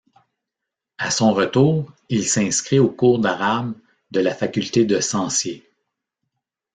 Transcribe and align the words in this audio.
À 0.97 1.11
son 1.11 1.31
retour, 1.31 1.93
il 2.09 2.27
s'inscrit 2.27 2.79
aux 2.79 2.89
cours 2.89 3.19
d'arabe 3.19 3.75
de 4.09 4.19
la 4.19 4.33
faculté 4.33 4.83
de 4.83 4.99
Censier. 4.99 5.63